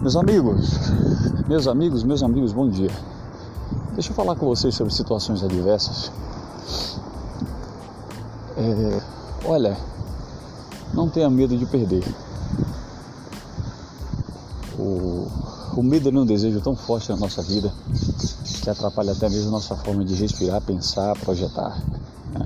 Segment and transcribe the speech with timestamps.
[0.00, 0.70] Meus amigos,
[1.48, 2.90] meus amigos, meus amigos, bom dia.
[3.94, 6.12] Deixa eu falar com vocês sobre situações adversas.
[8.58, 9.00] É,
[9.46, 9.76] olha,
[10.92, 12.04] não tenha medo de perder.
[14.78, 15.26] O,
[15.76, 17.72] o medo é um desejo tão forte na nossa vida
[18.62, 21.82] que atrapalha até mesmo nossa forma de respirar, pensar, projetar.
[22.32, 22.44] Né?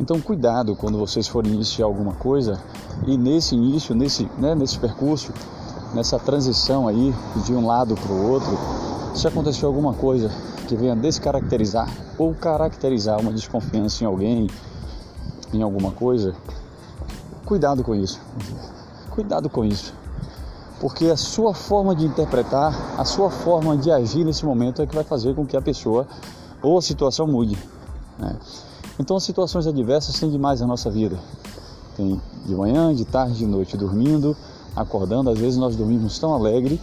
[0.00, 2.60] Então, cuidado quando vocês forem iniciar alguma coisa
[3.06, 5.32] e nesse início, nesse, né, nesse percurso,
[5.94, 8.58] nessa transição aí de um lado para o outro,
[9.14, 10.30] se aconteceu alguma coisa
[10.66, 14.50] que venha descaracterizar ou caracterizar uma desconfiança em alguém,
[15.52, 16.34] em alguma coisa,
[17.46, 18.20] cuidado com isso.
[19.10, 19.94] Cuidado com isso.
[20.80, 24.94] Porque a sua forma de interpretar, a sua forma de agir nesse momento é que
[24.94, 26.06] vai fazer com que a pessoa
[26.60, 27.56] ou a situação mude.
[28.18, 28.36] Né?
[28.98, 31.18] Então, as situações adversas têm demais na nossa vida.
[31.96, 34.36] Tem de manhã, de tarde, de noite, dormindo,
[34.76, 35.30] acordando.
[35.30, 36.80] Às vezes nós dormimos tão alegre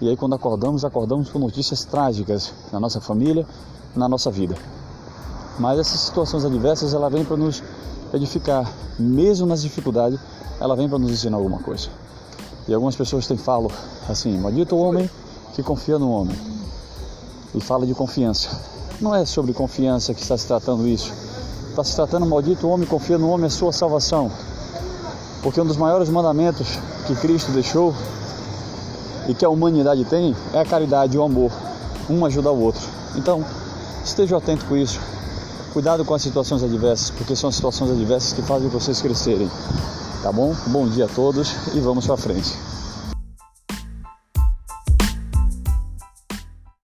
[0.00, 3.46] e aí quando acordamos, acordamos com notícias trágicas na nossa família,
[3.94, 4.56] na nossa vida.
[5.58, 7.62] Mas essas situações adversas, ela vem para nos
[8.12, 10.18] edificar, mesmo nas dificuldades,
[10.60, 11.88] ela vem para nos ensinar alguma coisa.
[12.66, 13.70] E algumas pessoas têm falo
[14.08, 15.08] assim, maldito homem
[15.54, 16.36] que confia no homem.
[17.54, 18.48] E fala de confiança.
[19.00, 21.12] Não é sobre confiança que está se tratando isso.
[21.68, 24.30] Está se tratando maldito homem confia no homem a sua salvação.
[25.42, 27.94] Porque um dos maiores mandamentos que Cristo deixou
[29.28, 31.50] e que a humanidade tem é a caridade e o amor.
[32.08, 32.82] Um ajuda o outro.
[33.16, 33.44] Então,
[34.04, 35.00] esteja atento com isso.
[35.72, 39.50] Cuidado com as situações adversas, porque são as situações adversas que fazem vocês crescerem.
[40.22, 40.54] Tá bom?
[40.68, 42.71] Bom dia a todos e vamos para frente.